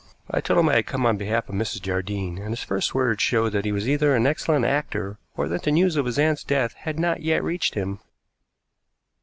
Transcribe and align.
I 0.31 0.41
told 0.41 0.59
him 0.59 0.67
I 0.67 0.77
had 0.77 0.87
come 0.87 1.05
on 1.05 1.17
behalf 1.17 1.47
of 1.47 1.53
Mrs. 1.53 1.79
Jardine, 1.83 2.39
and 2.39 2.49
his 2.49 2.63
first 2.63 2.95
words 2.95 3.21
showed 3.21 3.51
that 3.51 3.65
he 3.65 3.71
was 3.71 3.87
either 3.87 4.15
an 4.15 4.25
excellent 4.25 4.65
actor 4.65 5.19
or 5.37 5.47
that 5.47 5.61
the 5.61 5.71
news 5.71 5.95
of 5.95 6.07
his 6.07 6.17
aunt's 6.17 6.43
death 6.43 6.73
had 6.73 6.97
not 6.99 7.21
yet 7.21 7.43
reached 7.43 7.75
him. 7.75 7.99